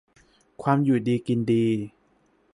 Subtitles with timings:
[0.63, 1.65] ความอยู่ดีกินดี